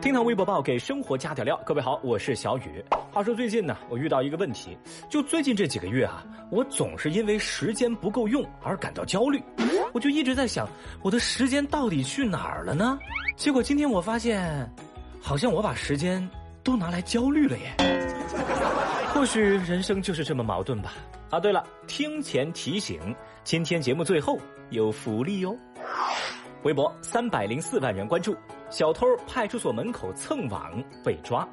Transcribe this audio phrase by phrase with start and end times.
[0.00, 2.82] 听堂微博报给生活加点料，各位好，我是小雨。
[3.12, 4.78] 话说最近呢，我遇到一个问题，
[5.10, 9.42] 就最近这几个月啊，我总是因为时间不够用而感到焦虑。
[9.92, 10.66] 我就一直在想，
[11.02, 12.98] 我的时间到底去哪儿了呢？
[13.36, 14.72] 结果今天我发现，
[15.20, 16.26] 好像我把时间
[16.62, 17.74] 都拿来焦虑了耶。
[19.12, 20.94] 或许人生就是这么矛盾吧。
[21.28, 24.38] 啊，对了，听前提醒，今天节目最后
[24.70, 25.54] 有福利哦。
[26.64, 28.36] 微博三百零四万人关注，
[28.68, 31.48] 小偷派出所门口蹭网被抓。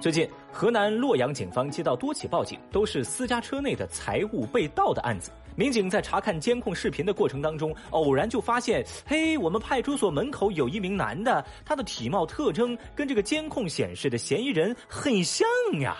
[0.00, 5.30] 最近，河南洛阳警方接到多起报警，都是私家车内的财物被盗的案子。
[5.56, 15.46] 民警在查看监控视频的过程当中，偶然就发现，嘿，我们派出所门口有一名男的，他的体貌特征跟这个监控显示的嫌疑人很像
[15.80, 15.98] 呀。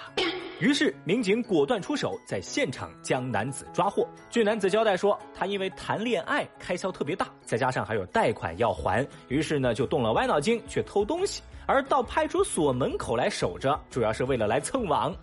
[0.60, 4.06] 于是，民警果断出手，在现场将男子抓获。
[4.28, 11.42] 据男子交代说，他因为谈恋爱开销特别大，再加上还有贷款要还，于是呢就动了歪脑筋去偷东西。
[11.64, 15.14] 而到派出所门口来守着，主要是为了来蹭网。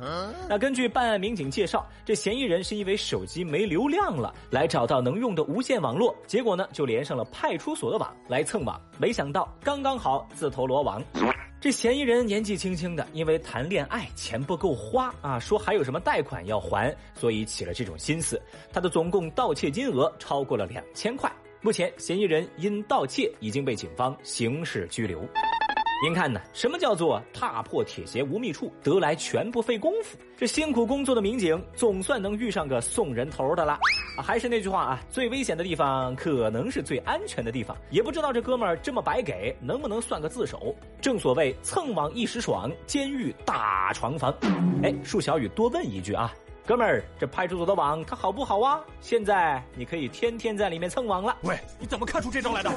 [0.50, 11.04] 那根据办案民警介绍，这嫌疑人是因为手机没流量了，来找到能用的无线网络，结果呢就连上了派出所的网来蹭网，没想到刚刚好自投罗网。
[11.60, 18.40] 这嫌疑人年纪轻轻的，因为谈恋爱钱不够花啊，说还有什么贷款要还，所以起了这种心思。
[18.72, 21.32] 他的总共盗窃金额超过了两千块。
[21.60, 25.28] 目前，嫌疑人因盗窃已经被警方刑事拘留。
[26.04, 26.40] 您看呢？
[26.54, 30.16] 什么叫做踏破铁鞋无觅处，得来全不费功夫？
[30.38, 33.80] 这辛苦工作的民警总算能遇上个送人头的了。
[34.24, 37.76] 还是那句话啊，最危险的地方可能是最安全的地方。
[37.90, 40.76] 也不知道这哥们儿这么白给，能不能算个自首？
[41.02, 44.32] 正所谓蹭网一时爽，监狱大床房。
[44.84, 46.32] 哎，恕小雨多问一句啊，
[46.64, 48.80] 哥们儿，这派出所的网它好不好啊？
[49.02, 51.36] 现在你可以天天在里面蹭网了。
[51.42, 52.70] 喂，你怎么看出这招来的？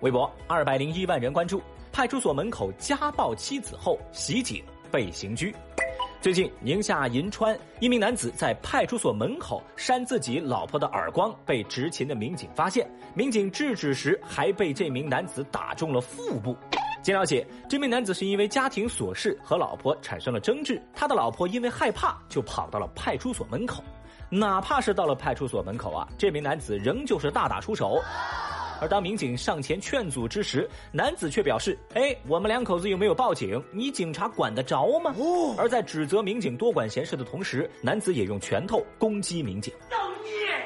[0.00, 5.54] 微博二百零一万人关注，派出所门口家暴妻子后袭警被刑拘。
[6.20, 12.90] 最近，宁夏银川一名男子在派出所门口扇自己老婆的耳光，被执勤的民警发现。
[13.14, 16.56] 民警制止时，还被这名男子打中了腹部。
[17.02, 23.84] 经了解，这名男子是因为家庭琐事和老婆产生了争执，他的老婆因为害怕，就跑到了派出所门口。
[24.30, 28.00] 哪怕是到了派出所门口啊，这名男子仍旧是大打出手。
[28.80, 35.14] 而当民警上前劝阻之时，男子却表示：“哎，我们两口子又没有报警，你警察管得着吗？”
[35.56, 39.72] 而在指责民警多管闲事的同时，男子也用拳头攻击民警。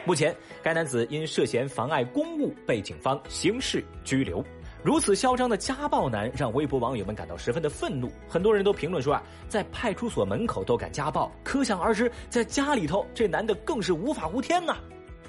[0.05, 4.43] 目前，该男子因涉嫌妨碍公务被警方刑事拘留。
[4.83, 8.11] 如此嚣张的家暴男，让微博网友们感到十分的愤怒。
[8.29, 14.77] 很多人都评论说啊，在派出所门口都敢家暴，可想而知，在家里头这男的更是无法无天呐。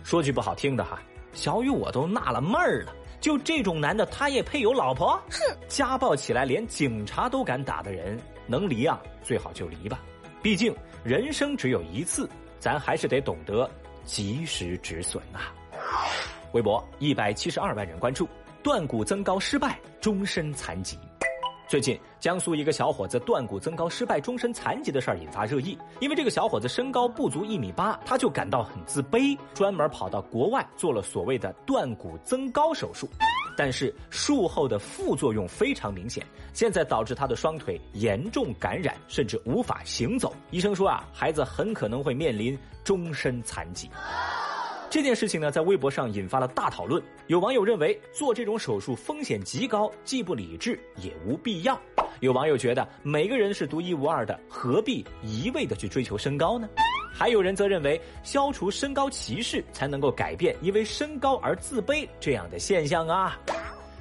[0.03, 1.01] 说句不好听的哈。
[1.33, 5.11] 小雨，我都纳了闷儿了，就这种男的，他也配有老婆？
[5.29, 9.99] 哼，家暴起来连警察都敢打的人，能离啊，最好就离吧。
[10.41, 12.29] 毕竟人生只有一次，
[12.59, 13.69] 咱还是得懂得
[14.05, 15.39] 及时止损呐。
[16.53, 18.27] 微博一百七十二万人关注，
[18.63, 20.97] 断骨增高失败，终身残疾。
[21.69, 25.77] 最近，江苏一个小伙子断骨增高失败、终身残疾的事儿引发热议。
[25.99, 33.07] 因为这个小伙子身高不足一米八，他就感到很自卑，专门跑到国外做了所谓的断骨增高手术。
[33.55, 40.33] 但是术后的副作用非常明显，现在导致他的双腿严重感染，甚至无法行走。
[40.49, 43.87] 医生说啊，孩子很可能会面临终身残疾。
[44.89, 47.01] 这件事情呢，在微博上引发了大讨论。
[47.27, 51.79] 有网友认为做这种手术风险极高，既不理智也无必要。
[52.21, 56.67] 有网友觉得每个人是独一无二的，何必一味的去追求身高呢？
[57.13, 63.39] 还有人则认为消除身高歧视才能够改变因为身高而自卑这样的现象啊。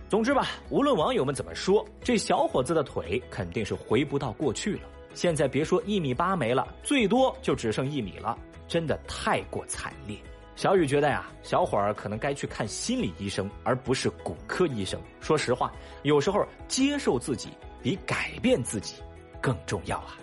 [0.09, 4.81] 总之吧，无论网友们怎么说，这小伙子的腿肯定是回不到过去了。
[5.12, 10.16] 现在别说一米八没了，最多就只剩一米了，真的太过惨烈。
[10.58, 15.00] 小雨觉得呀，小伙儿可能该去看心理医生，而不是骨科医生。
[15.21, 15.71] 说实话，
[16.03, 17.50] 有时候接受自己
[17.80, 18.97] 比改变自己
[19.41, 20.18] 更重要啊。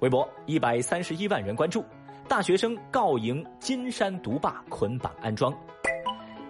[0.00, 1.82] 微博一百三十一万人关注，
[2.28, 5.50] 大学生告赢金山毒霸捆绑安装。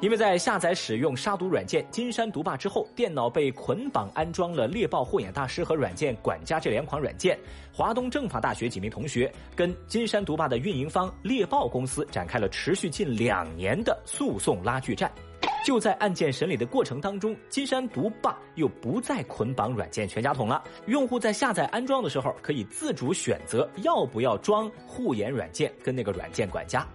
[0.01, 7.39] 因为在下载使用杀毒软件金山毒霸之后，电脑被捆绑安装了猎豹护眼大师和软件管家这两款软件。
[7.71, 15.13] 华东政法大学几名同学跟金山毒霸的运营方猎豹公司展开了持续近两年的诉讼拉锯战。
[15.65, 20.63] 就在案件审理的过程当中，金山毒霸又不再捆绑软件全家桶了。
[20.87, 26.87] 用户在下载安装的时候，可以自主选择要不要装护眼软件跟那个软件管家。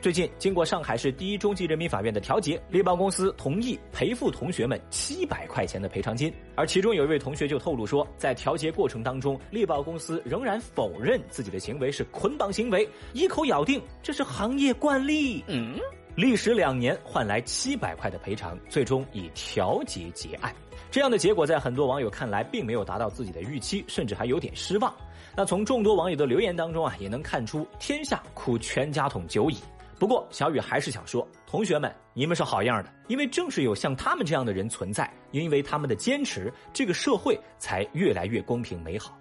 [0.00, 6.32] 最近，经过上海市第一中级人民法院的调解，猎豹公司同意赔付同学们七百块钱的赔偿金。
[6.54, 15.44] 而其中有一位同学就透露说，在调解过程当中，猎豹公司仍然否认自己的行为是捆绑行为，一口咬定这是行业惯例。
[15.48, 15.78] 嗯。
[16.16, 20.54] 历时两年换来七百块的赔偿，最终以调解结案。
[20.88, 24.94] 这样的结果在很多网友看来并没有达到自己的预期，甚至还有点失望。
[25.36, 29.56] 那从众多网友的留言当中啊，也能看出天下苦全家桶久矣。
[29.98, 39.18] 不过小雨还是想说，同学们，你们是好样的，因为正是有像他们这样的人存在，因为他们的坚持，这个社会才越来越公平美好。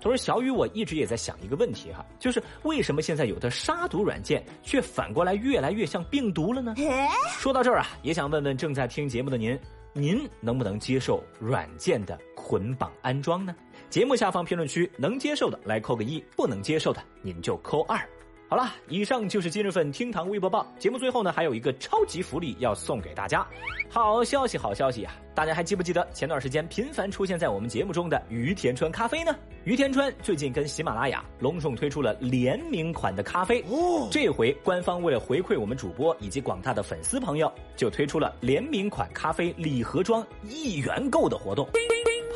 [0.00, 6.74] 同时，小雨我一直也在想一个问题哈，就是为什么现在有的杀毒软件却反过来越来越像病毒了呢？
[7.38, 9.58] 说到这儿啊，也想问问正在听节目的您，
[9.92, 13.54] 您能不能接受软件的捆绑安装呢？
[13.90, 17.98] 节目下方评论区能接受的来扣个一，不能接受的您就扣二。
[18.50, 20.66] 好了，以上就是今日份厅堂微博报。
[20.78, 23.46] 节目最后呢，还有一个超级福利要送给大家。
[23.90, 25.10] 好消息，好消息呀！
[25.34, 29.36] 大家还记不记得前段时间频繁出现在我们节目中的于田川咖啡呢？
[29.64, 33.62] 于田川最近跟喜马拉雅隆重推出了联名款的咖啡。
[33.68, 41.68] 哦，这回官方为了回馈我们主播以及广大的粉丝朋友，就推出了联名款咖啡礼盒装一元购的活动。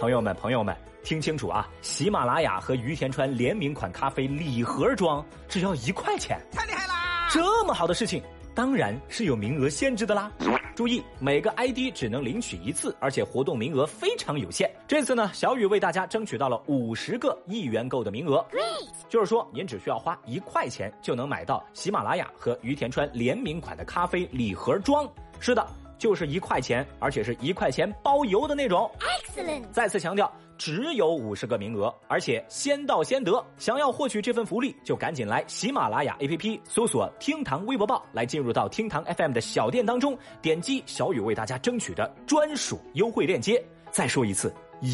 [0.02, 0.76] 朋友们，朋友们。
[1.04, 1.68] 听清楚啊！
[1.80, 7.28] 喜马拉雅和于田川联名款咖啡礼盒装只要一块钱，太厉害啦！
[7.30, 8.20] 这么好的事情，
[8.52, 10.32] 当然是有名额限制的啦。
[10.74, 14.68] 注意，每个 ID 只能领取一次，而且活动名额非常有限。
[14.88, 18.44] 这次呢，小雨为大家争取到了五十个一元购的名额，
[19.08, 25.08] 就是说您只需要花一块钱就能买到喜马拉雅和于田川联名款的咖啡礼盒装。
[25.38, 25.64] 是的，
[26.02, 28.90] 就是一块钱，而且是一块钱包邮的那种。
[28.98, 29.70] Excellent！
[29.70, 30.30] 再次强调。
[30.58, 33.44] 只有五十个名额，而且先到先得。
[33.56, 43.64] 想要获取这份福利，就赶紧来喜马拉雅 APP 搜索“厅堂微博报”，来进入到厅堂 FM 的小店当中，点击小雨为大家争取的专属优惠链接。
[43.90, 44.52] 再说一次，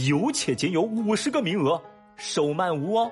[0.08, 1.82] 有且仅有五十个名额，
[2.16, 3.10] 手慢无哦。